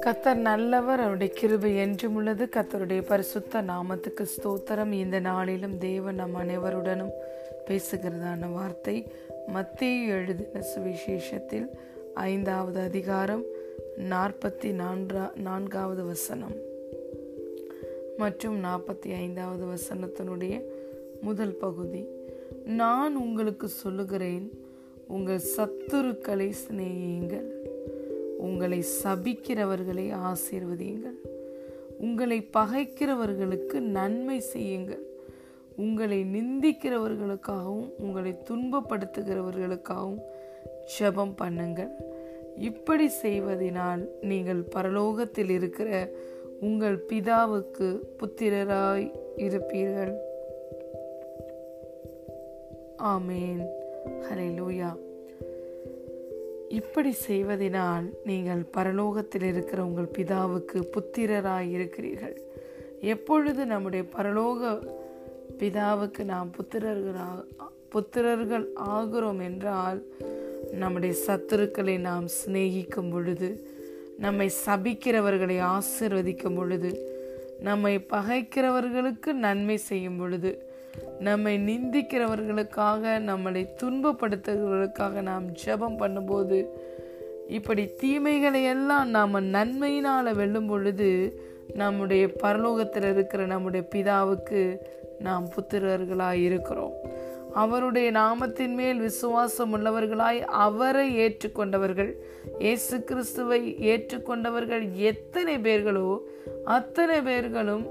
[0.00, 2.44] கத்தர் நல்லவர் அவருடைய கிருபை என்றும் உள்ளது.
[2.44, 4.92] கத்தருடைய பரிசுத்த நாமத்துக்கு ஸ்தோத்திரம்.
[4.92, 7.10] இந்த நாளிலும் தேவன் நம் அனைவருடனும்
[7.66, 9.06] பேசுகிறதான வார்த்தை
[9.46, 11.68] மத்திய எழுதின சுவிசேஷத்தில்
[12.14, 13.42] ஐந்தாவது அதிகாரம்
[14.10, 16.54] நாற்பத்தி நான்கா நான்காவது வசனம்.
[18.16, 20.62] மற்றும் நாற்பத்தி ஐந்தாவது வசனத்தினுடைய
[21.20, 22.06] முதல் பகுதி
[22.64, 24.66] நான் உங்களுக்கு சொல்லுகிறேன்
[25.08, 27.48] உங்கள் சத்துருக்களை சிநேகியுங்கள்.
[28.38, 31.18] உங்களை சபிக்கிறவர்களை ஆசீர்வதியுங்கள்.
[31.98, 35.06] உங்களை பகைக்கிறவர்களுக்கு நன்மை செய்யுங்கள்.
[35.76, 40.20] உங்களை நிந்திக்கிறவர்களுக்காகவும் உங்களை துன்பப்படுத்துகிறவர்களுக்காகவும்
[40.98, 41.90] ஜெபம் பண்ணுங்கள்.
[42.56, 46.10] இப்படி செய்வதனால் நீங்கள் பரலோகத்தில் இருக்கிற
[46.60, 50.14] உங்கள் பிதாவுக்கு புத்திரராய் இருப்பீர்கள்.
[52.98, 53.77] ஆமேன்.
[54.06, 54.96] ஹalleluya.
[56.68, 62.42] இப்படி செய்வதினால் நீங்கள் பரலோகத்தில் இருக்கிற உங்கள் பிதாவுக்கு புத்திரராய் இருக்கிறீர்கள்.
[63.00, 64.88] எப்பொழுது நம்முடைய பரலோக
[65.58, 67.44] பிதாவுக்கு நாம் புத்திரர்களாக
[67.94, 70.02] புத்திரர்கள் ஆகிறோம் என்றால்
[70.72, 73.76] நம்முடைய சத்துருக்களை நாம் சிநேகிக்கும் பொழுது
[74.18, 77.16] நம்மை சபிக்கிறவர்களை ஆசிர்வதிக்கும் பொழுது
[77.60, 80.67] நம்மை பகைக்கிறவர்களுக்கு நன்மை செய்யும் பொழுது
[81.20, 86.66] நம்மை நிந்திக்கிறவர்களுக்காக நம்மளை துன்பப்படுத்துகிறவர்களுக்காக நாம் ஜெபம் பண்ணும்போது
[87.48, 91.40] இப்படி தீமைகளை எல்லாம் நாம் நன்மையினால் வெல்லும் பொழுது
[91.74, 94.76] நம்முடைய பரலோகத்தில் இருக்கிற நம்முடைய பிதாவுக்கு
[95.18, 96.92] நாம் புத்திரர்களாய் இருக்கிறோம்.
[97.52, 102.12] அவருடைய நாமத்தின் மேல் விசுவாசம் உள்ளவர்களாய் அவரை ஏற்றுக்கொண்டவர்கள்
[102.58, 106.18] இயேசு கிறிஸ்துவை ஏற்றுக்கொண்டவர்கள் எத்தனை பேர்களோ
[106.64, 107.86] அத்தனை பேர்களும்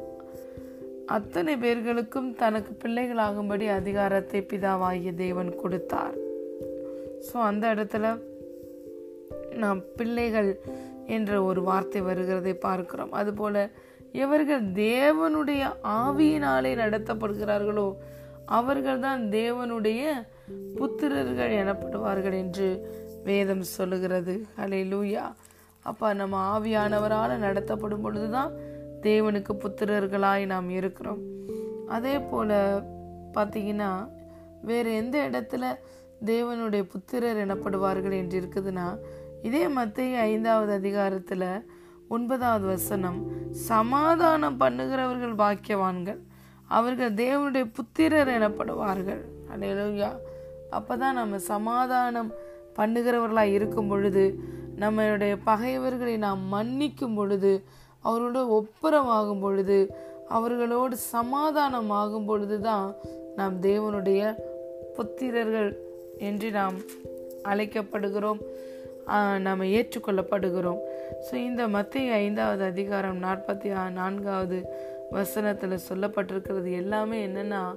[1.16, 6.16] அத்தனை பேர்களுக்கும் தனக்கு பிள்ளைகளாகும்படி அதிகாரத்தை பிதாவாகிய தேவன் கொடுத்தார்.
[7.27, 8.05] ஸோ அந்த இடத்துல
[9.63, 10.50] நாம் பிள்ளைகள்
[11.16, 13.11] என்ற ஒரு வார்த்தை வருகிறதை பார்க்கிறோம்.
[13.11, 13.55] அதுபோல
[14.25, 15.63] எவர்கள் தேவனுடைய
[16.03, 17.88] ஆவியினாலே நடத்தப்படுகிறார்களோ
[18.59, 20.03] அவர்கள்தான் தேவனுடைய
[20.78, 22.68] புத்திரர்கள் எனப்படுவார்கள் என்று
[23.24, 24.35] வேதம் சொல்லுகிறது.
[24.56, 25.25] அலை லூயா
[25.89, 28.53] அப்பா நம்ம ஆவியானவரால் நடத்தப்படும் பொழுதுதான்
[29.07, 31.22] தேவனுக்கு புத்திரர்களாய் நாம் இருக்கிறோம்.
[31.88, 32.50] அதே போல
[33.34, 33.91] பார்த்தீங்கன்னா
[34.62, 35.66] வேறு எந்த இடத்துல
[36.25, 38.85] தேவனுடைய புத்திரர் எனப்படுவார்கள் என்று இருக்குதுன்னா
[39.41, 41.50] இதே மத்திய ஐந்தாவது அதிகாரத்தில்
[42.07, 43.19] ஒன்பதாவது வசனம்
[43.51, 46.22] சமாதானம் பண்ணுகிறவர்கள் பாக்கியவான்கள்
[46.68, 49.24] அவர்கள் தேவனுடைய புத்திரர் எனப்படுவார்கள்.
[49.50, 50.09] அப்போ
[50.78, 52.31] அப்பதான் நம்ம சமாதானம்
[52.75, 54.24] பண்ணுகிறவர்களாக இருக்கும் பொழுது
[54.79, 57.51] நம்மளுடைய பகைவர்களை நாம் மன்னிக்கும் பொழுது
[58.03, 59.90] அவரோட ஒப்புரமாகும் பொழுது
[60.28, 62.96] அவர்களோடு சமாதானம் பொழுது தான்
[63.35, 64.35] நாம் தேவனுடைய
[64.97, 65.75] புத்திரர்கள்
[66.18, 66.75] என்று நாம்
[67.44, 68.40] அழைக்கப்படுகிறோம்.
[69.40, 70.80] நாம் ஏற்றுக்கொள்ளப்படுகிறோம்.
[71.31, 74.66] ஸோ இந்த மத்திய ஐந்தாவது அதிகாரம் நாற்பத்தி நான்காவது
[75.12, 77.75] வசனத்தில் சொல்லப்பட்டிருக்கிறது எல்லாமே என்னென்னா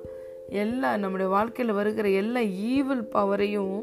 [0.48, 3.82] எல்லா நம்முடைய வாழ்க்கையில் வருகிற எல்லா ஈவில் பவரையும்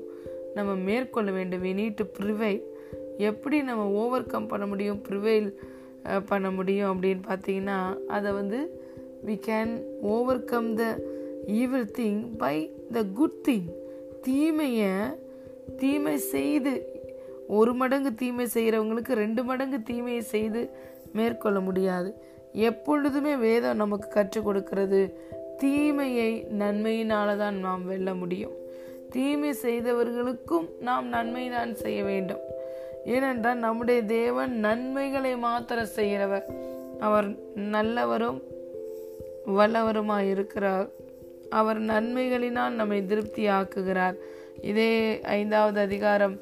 [0.53, 1.63] நம்ம மேற்கொள்ள வேண்டும்.
[1.63, 2.59] வி நீட் டு
[3.17, 5.01] எப்படி நம்ம ஓவர் கம் பண்ண முடியும்?
[5.09, 5.53] ப்ரிவைல்
[6.25, 8.59] பண்ண முடியும் அப்படின்னு பார்த்தீங்கன்னா அதை வந்து
[9.25, 9.73] we can
[10.43, 10.83] overcome the
[11.45, 12.55] evil thing by
[12.91, 13.69] the good thing
[14.21, 14.93] தீமையை
[15.77, 16.73] தீமை செய்து
[17.47, 20.61] ஒரு மடங்கு தீமை செய்கிறவங்களுக்கு ரெண்டு மடங்கு தீமையை செய்து
[21.13, 22.09] மேற்கொள்ள முடியாது.
[22.53, 25.01] எப்பொழுதுமே வேதம் நமக்கு கற்றுக் கொடுக்கிறது
[25.57, 28.55] தீமையை நன்மையினால தான் நாம் வெல்ல முடியும்.
[29.09, 32.43] தீமை செய்தவர்களுக்கும் நாம் நன்மை தான் செய்ய வேண்டும்.
[33.13, 36.47] ஏனென்றால் நம்முடைய தேவன் நன்மைகளை மாத்திர செய்கிறவர்.
[36.99, 38.39] அவர் நல்லவரும்
[39.57, 40.87] வல்லவருமாய் இருக்கிறார்.
[41.49, 44.15] அவர் நன்மைகளினால் நம்மை திருப்தி ஆக்குகிறார்
[44.61, 44.91] இதே
[45.21, 46.35] ஐந்தாவது அதிகாரம்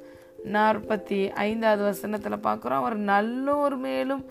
[0.53, 2.81] நாற்பத்தி ஐந்தாவது வசனத்தில் பார்க்குறோம்.
[2.81, 4.23] அவர் நல்லோர் மேலும்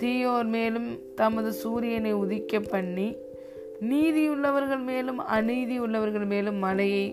[0.00, 3.08] தீயோர் மேலும் தமது சூரியனை உதிக்க பண்ணி
[3.80, 7.06] நீதி உள்ளவர்கள் மேலும் அநீதி உள்ளவர்கள் மேலும் மழையை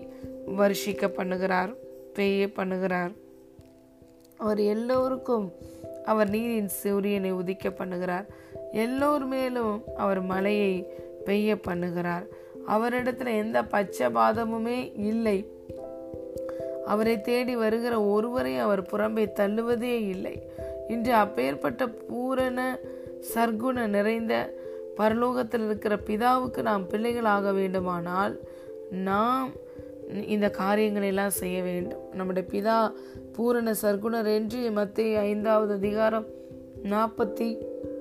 [0.58, 1.72] வருஷிக்க பண்ணுகிறார்
[2.14, 3.12] பெய்ய பண்ணுகிறார்.
[4.36, 5.52] அவர் எல்லோருக்கும்
[6.04, 8.26] அவர் நீரின் சூரியனை உதிக்க பண்ணுகிறார்.
[8.72, 10.86] எல்லோர் மேலும் அவர் மழையை
[11.24, 12.26] பெய்ய பண்ணுகிறார்.
[12.68, 15.48] அவரிடத்துல எந்த பச்சபாதமுமே இல்லை.
[16.86, 20.42] அவரை தேடி வருகிற ஒருவரை அவர் புறம்பே தள்ளுவதே இல்லை.
[20.88, 22.78] இன்று அப்பேற்பட்ட பூரண
[23.34, 24.54] சர்க்குண நிறைந்த
[24.96, 28.40] பரலோகத்தில் இருக்கிற பிதாவுக்கு நாம் பிள்ளைகளாக வேண்டுமானால்
[28.90, 29.50] நாம்
[30.26, 32.00] இந்த காரியங்களை எல்லாம் செய்ய வேண்டும்.
[32.12, 32.92] நம்முடைய பிதா
[33.32, 36.26] பூரண சர்க்குணர் என்று மத்திய ஐந்தாவது அதிகாரம்
[36.82, 37.58] நாற்பத்தி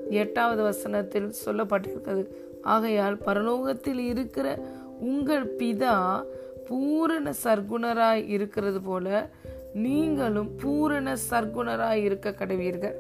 [0.10, 2.26] எட்டாவது வசனத்தில் சொல்லப்பட்டிருக்கிறது.
[2.62, 4.60] ஆகையால் பரலோகத்தில் இருக்கிற
[5.00, 6.24] உங்கள் பிதா
[6.68, 9.30] பூரண சர்க்குணராய் இருக்கிறது போல
[9.74, 12.96] நீங்களும் பூரண சர்க்குணராய் இருக்க கடவீர்கள்.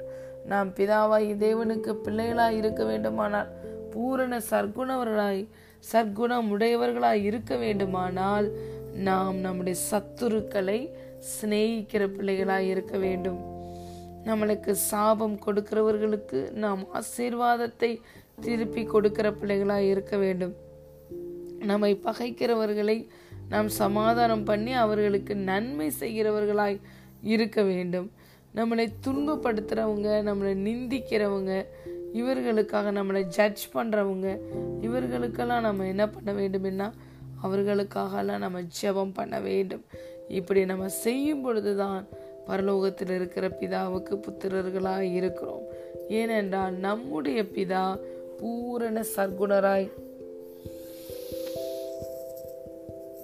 [0.45, 3.47] நாம் பிதாவாய் தேவனுக்கு பிள்ளைகளாய் இருக்க வேண்டுமானால்
[3.91, 5.47] பூரண சர்க்குணவர்களாய்
[5.93, 8.51] சர்க்குணம் உடையவர்களாய் இருக்க வேண்டுமானால்
[8.93, 13.39] நாம் நம்முடைய சத்துருக்களை சிநேகிக்கிற பிள்ளைகளாக இருக்க வேண்டும்.
[14.25, 18.01] நம்மளுக்கு சாபம் கொடுக்கிறவர்களுக்கு நாம் ஆசீர்வாதத்தை
[18.41, 20.53] திருப்பி கொடுக்கிற பிள்ளைகளாக இருக்க வேண்டும்.
[21.59, 23.07] நம்மை பகைக்கிறவர்களை
[23.49, 26.79] நாம் சமாதானம் பண்ணி அவர்களுக்கு நன்மை செய்கிறவர்களாய்
[27.21, 28.11] இருக்க வேண்டும்.
[28.55, 31.65] நம்மளை துன்பப்படுத்துகிறவங்க நம்மளை நிந்திக்கிறவங்க
[32.13, 34.39] இவர்களுக்காக நம்மளை ஜட்ஜ் பண்ணுறவங்க
[34.81, 36.91] இவர்களுக்கெல்லாம் நம்ம என்ன பண்ண வேண்டும்னா
[37.43, 39.83] அவர்களுக்காகலாம் நம்ம ஜெபம் பண்ண வேண்டும்.
[40.27, 42.07] இப்படி நம்ம செய்யும் பொழுதுதான்
[42.47, 45.65] பரலோகத்தில் இருக்கிற பிதாவுக்கு புத்திரர்களாய் இருக்கிறோம்.
[46.09, 47.99] ஏனென்றால் நம்முடைய பிதா
[48.39, 49.91] பூரண சர்க்குணராய்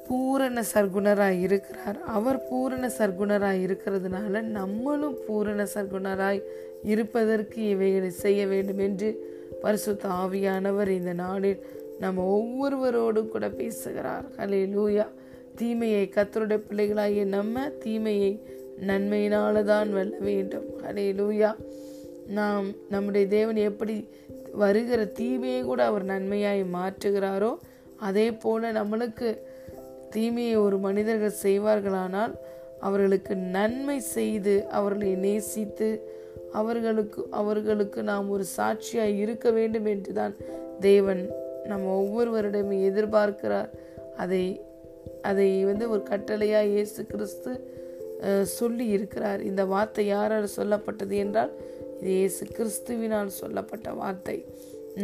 [0.08, 2.02] பூரண சர்க்குணராய் இருக்கிறார்.
[2.02, 6.42] அவர் பூரண சர்க்குணராய் இருக்கிறதுனால நம்மளும் பூரண சர்க்குணராய்
[6.84, 9.10] இருப்பதற்கு இவைகளை செய்ய வேண்டும் என்று
[9.62, 11.66] பரிசுத்த ஆவியானவர் இந்த நாளில்
[12.00, 14.26] நம்ம ஒவ்வொருவரோடு கூட பேசுகிறார்.
[14.38, 15.06] ஹலே லூயா
[15.56, 18.44] தீமையை கத்தருடைய பிள்ளைகளாகிய நம்ம தீமையை
[18.88, 20.68] நன்மையினால தான் வெல்ல வேண்டும்.
[20.84, 21.56] ஹலே லூயா
[22.28, 24.08] நாம் நம்முடைய தேவன் எப்படி
[24.54, 27.56] வருகிற தீமையை கூட அவர் நன்மையாய் மாற்றுகிறாரோ
[27.98, 29.30] அதே போல நம்மளுக்கு
[30.10, 32.34] தீமையை ஒரு மனிதர்கள் செய்வார்களானால்
[32.80, 35.90] அவர்களுக்கு நன்மை செய்து அவர்களை நேசித்து
[36.52, 40.36] அவர்களுக்கு அவர்களுக்கு நாம் ஒரு சாட்சியாய் இருக்க வேண்டும் என்றுதான்
[40.80, 41.30] தேவன்
[41.72, 43.70] நம்ம ஒவ்வொருவரிடமும் எதிர்பார்க்கிறார்.
[44.24, 44.44] அதை
[45.30, 47.52] அதை வந்து ஒரு கட்டளையாக இயேசு கிறிஸ்து
[48.58, 49.42] சொல்லி இருக்கிறார்.
[49.50, 51.54] இந்த வார்த்தை யாரால் சொல்லப்பட்டது என்றால்
[52.00, 54.38] இது இயேசு கிறிஸ்துவினால் சொல்லப்பட்ட வார்த்தை.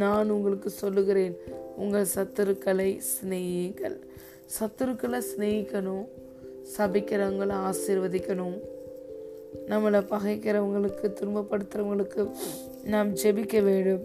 [0.03, 1.35] நான் உங்களுக்கு சொல்லுகிறேன்
[1.83, 3.97] உங்கள் சத்துருக்களை சிநேகிகள்.
[4.57, 6.05] சத்துருக்களை சிநேகிக்கணும்
[6.75, 8.57] சபிக்கிறவங்களை ஆசீர்வதிக்கணும்.
[9.71, 12.23] நம்மளை பகைக்கிறவங்களுக்கு துன்பப்படுத்துகிறவங்களுக்கு
[12.93, 14.03] நாம் ஜெபிக்க வேண்டும்.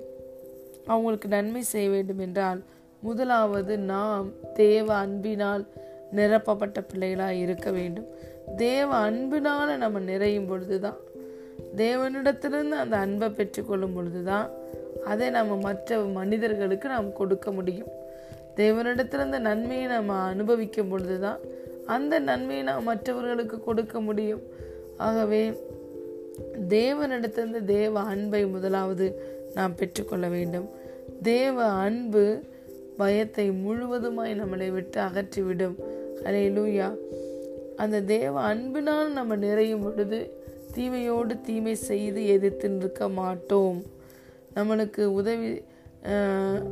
[0.86, 2.62] அவங்களுக்கு நன்மை செய்ய வேண்டும் என்றால்
[3.00, 5.66] முதலாவது நாம் தேவ அன்பினால்
[6.14, 8.06] நிரப்பப்பட்ட பிள்ளைகளாக இருக்க வேண்டும்.
[8.56, 10.96] தேவ அன்பினால் நம்ம நிறையும் பொழுதுதான்.
[11.76, 14.50] தேவனிடத்திலிருந்து அந்த அன்பை பெற்றுக்கொள்ளும் பொழுதுதான்
[15.04, 17.88] அதை நம்ம மற்ற மனிதர்களுக்கு நாம் கொடுக்க முடியும்.
[18.56, 21.38] தேவனிடத்திலிருந்து நன்மையை நம்ம அனுபவிக்கும் பொழுதுதான்
[21.86, 24.42] அந்த நன்மையை நாம் மற்றவர்களுக்கு கொடுக்க முடியும்.
[24.96, 25.60] ஆகவே
[26.68, 30.68] தேவனிடத்திலிருந்து தேவ அன்பை முதலாவது நாம் பெற்றுக்கொள்ள வேண்டும்.
[31.22, 32.24] தேவ அன்பு
[32.96, 35.76] பயத்தை முழுவதுமாய் நம்மளை விட்டு அகற்றிவிடும்.
[36.24, 36.88] அலே லூயா
[37.76, 40.18] அந்த தேவ அன்பினால் நம்ம நிறையும் பொழுது
[40.74, 43.78] தீமையோடு தீமை செய்து எதிர்த்து நிற்க மாட்டோம்.
[44.54, 45.50] நம்மளுக்கு உதவி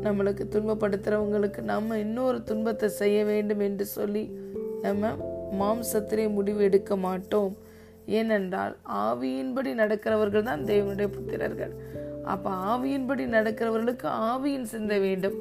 [0.04, 4.22] நம்மளுக்கு துன்பப்படுத்துகிறவங்களுக்கு நம்ம இன்னொரு துன்பத்தை செய்ய வேண்டும் என்று சொல்லி
[4.82, 5.10] நம்ம
[5.60, 7.52] மாம்சத்திலே முடிவு எடுக்க மாட்டோம்.
[8.18, 8.74] ஏனென்றால்
[9.04, 11.74] ஆவியின்படி நடக்கிறவர்கள் தான் தேவனுடைய புத்திரர்கள்.
[12.32, 15.38] அப்ப ஆவியின்படி நடக்கிறவர்களுக்கு ஆவியின் சிந்தை வேண்டும்.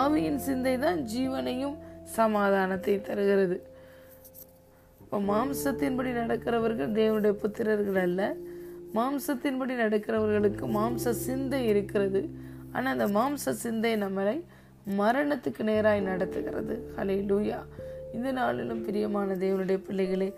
[0.00, 1.76] ஆவியின் சிந்தை தான் ஜீவனையும்
[2.16, 3.56] சமாதானத்தை தருகிறது.
[5.02, 8.20] இப்போ மாம்சத்தின்படி நடக்கிறவர்கள் தேவனுடைய புத்திரர்கள் அல்ல.
[8.96, 12.22] மாம்சத்தின்படி நடக்கிறவர்களுக்கு மாம்ச சிந்தை இருக்கிறது.
[12.72, 14.36] ஆனால் அந்த மாம்ச சிந்தை நம்மளை
[15.00, 16.74] மரணத்துக்கு நேராய் நடத்துகிறது.
[16.96, 17.60] ஹலே லூயா
[18.16, 20.28] இந்த நாளிலும் பிரியமான தேவனுடைய பிள்ளைகளே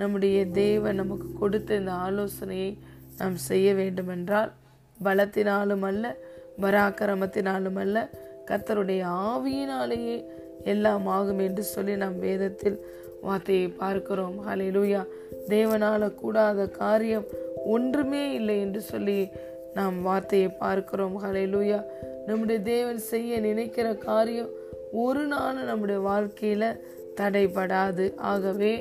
[0.00, 2.70] நம்முடைய தேவன் நமக்கு கொடுத்த இந்த ஆலோசனையை
[3.18, 4.50] நாம் செய்ய வேண்டுமென்றால்
[5.04, 6.16] பலத்தினாலும் அல்ல
[6.60, 8.08] பராக்கிரமத்தினாலும் அல்ல
[8.46, 10.16] கத்தருடைய ஆவியினாலேயே
[10.64, 12.78] எல்லாம் ஆகும் என்று சொல்லி நாம் வேதத்தில்
[13.20, 14.36] வார்த்தையை பார்க்கிறோம்.
[14.48, 15.02] ஹலே லூயா
[15.48, 17.26] தேவனால கூடாத காரியம்
[17.64, 19.28] ஒன்றுமே இல்லை என்று சொல்லி
[19.74, 21.16] நாம் வார்த்தையை பார்க்கிறோம்.
[21.24, 21.84] ஹலே லூயா
[22.26, 24.50] நம்முடைய தேவன் செய்ய நினைக்கிற காரியம்
[24.92, 26.64] ஒரு நாள் நம்முடைய வாழ்க்கையில
[27.20, 28.16] தடைபடாது.
[28.16, 28.72] ஆகவே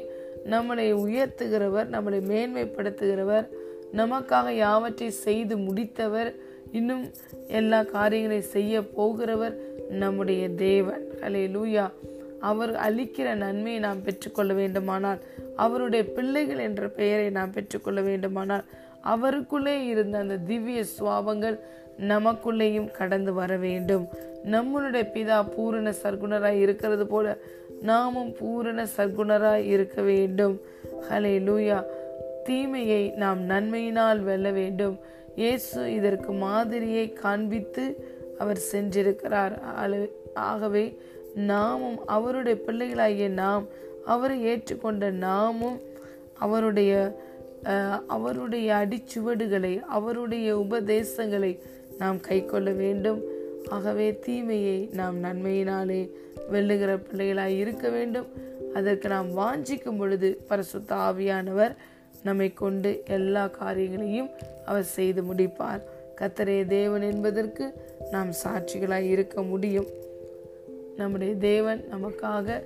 [0.46, 3.48] நம்மளை உயர்த்துகிறவர் நம்மளை மேன்மைப்படுத்துகிறவர்
[3.96, 6.36] நமக்காக யாவற்றை செய்து முடித்தவர்
[6.72, 7.12] இன்னும்
[7.48, 9.56] எல்லா காரியங்களையும் செய்ய போகிறவர்
[9.90, 11.08] நம்முடைய தேவன்.
[11.22, 11.92] அலே லூயா
[12.40, 15.18] அவர் அளிக்கிற நன்மையை நாம் பெற்றுக்கொள்ள வேண்டுமானால்
[15.56, 18.64] அவருடைய பிள்ளைகள் என்ற பெயரை நாம் பெற்றுக்கொள்ள வேண்டுமானால்
[19.02, 21.60] அவருக்குள்ளே இருந்த அந்த திவ்ய சுவாபங்கள்
[22.00, 24.08] நமக்குள்ளேயும் கடந்து வர வேண்டும்.
[24.46, 27.38] நம்மளுடைய பிதா பூரண சர்க்குணராய் இருக்கிறது போல
[27.82, 30.62] நாமும் பூரண சர்க்குணராய் இருக்க வேண்டும்.
[31.10, 31.84] ஹலே லூயா
[32.50, 34.96] தீமையை நாம் நன்மையினால் வெல்ல வேண்டும்.
[35.42, 37.86] இயேசு இதற்கு மாதிரியை காண்பித்து
[38.42, 39.56] அவர் சென்றிருக்கிறார்.
[40.52, 40.86] ஆகவே
[41.50, 43.66] நாமும் அவருடைய பிள்ளைகளாகிய நாம்
[44.14, 45.80] அவரை ஏற்றுக்கொண்ட நாமும்
[46.46, 46.94] அவருடைய
[48.16, 51.52] அவருடைய அடிச்சுவடுகளை அவருடைய உபதேசங்களை
[52.02, 53.20] நாம் கை கொள்ள வேண்டும்.
[53.76, 56.02] ஆகவே தீமையை நாம் நன்மையினாலே
[56.54, 58.30] வெல்லுகிற பிள்ளைகளாய் இருக்க வேண்டும்.
[58.78, 61.74] அதற்கு நாம் வாஞ்சிக்கும் பொழுது பரசுத்த ஆவியானவர்
[62.24, 64.30] நம்மை கொண்டு எல்லா காரியங்களையும்
[64.66, 65.82] அவர் செய்து முடிப்பார்.
[66.22, 67.74] கத்தரே தேவன் என்பதற்கு
[68.12, 69.88] நாம் சாட்சிகளாய் இருக்க முடியும்.
[70.98, 72.64] நம்முடைய தேவன் நமக்காக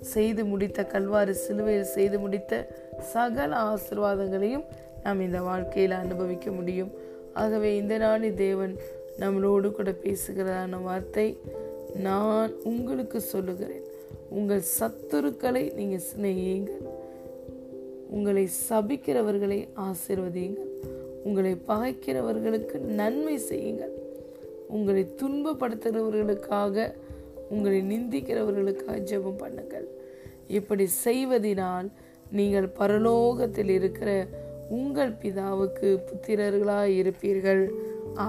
[0.00, 2.68] செய்து முடித்த கல்வாறு சிலுவையில் செய்து முடித்த
[3.00, 4.64] சகல ஆசிர்வாதங்களையும்
[5.02, 6.90] நாம் இந்த வாழ்க்கையில் அனுபவிக்க முடியும்.
[7.34, 8.76] ஆகவே இந்த நாளில் தேவன்
[9.20, 11.38] நம்மளோடு கூட பேசுகிறதான வார்த்தை
[11.94, 13.82] நான் உங்களுக்கு சொல்லுகிறேன்.
[14.30, 16.95] உங்கள் சத்துருக்களை நீங்கள் சிநேகியுங்கள்.
[18.16, 20.72] உங்களை சபிக்கிறவர்களை ஆசிர்வதியுங்கள்.
[21.24, 23.94] உங்களை பகைக்கிறவர்களுக்கு நன்மை செய்யுங்கள்.
[24.68, 26.86] உங்களை துன்பப்படுத்துகிறவர்களுக்காக
[27.50, 29.86] உங்களை நிந்திக்கிறவர்களுக்காக ஜெபம் பண்ணுங்கள்.
[30.58, 31.88] இப்படி செய்வதினால்
[32.30, 34.10] நீங்கள் பரலோகத்தில் இருக்கிற
[34.68, 37.62] உங்கள் பிதாவுக்கு புத்திரர்களாய் இருப்பீர்கள்.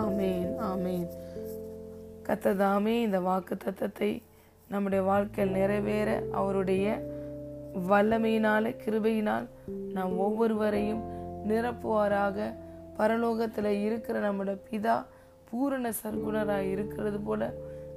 [0.02, 1.08] ஆமேன் ஆமேன்.
[2.28, 4.12] கத்ததாமே இந்த வாக்கு தத்தத்தை
[4.70, 6.88] நம்முடைய வாழ்க்கையில் நிறைவேற அவருடைய
[7.78, 9.48] வல்லமையினால கிருபையினால்
[9.94, 11.04] நாம் ஒவ்வொருவரையும்
[11.48, 12.54] நிரப்புவாராக.
[12.98, 15.06] பரலோகத்தில் இருக்கிற நம்மளோட பிதா
[15.50, 17.54] பூரண சர்க்குணராக இருக்கிறது போல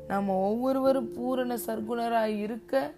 [0.09, 2.91] நாம் ஒவ்வொருவரும் பூரண சர்க்குணராக இருக்க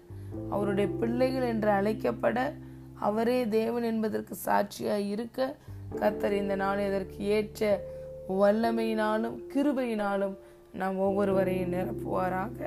[0.49, 2.53] அவருடைய பிள்ளைகள் என்று அழைக்கப்பட
[2.99, 5.55] அவரே தேவன் என்பதற்கு சாட்சியாக இருக்க
[5.95, 7.81] கத்தர் இந்த நாள் இதற்கு ஏற்ற
[8.29, 10.37] வல்லமையினாலும் கிருபையினாலும்
[10.73, 12.59] நாம் ஒவ்வொருவரையும் நிரப்புவாராக.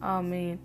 [0.00, 0.58] ஆமேன்.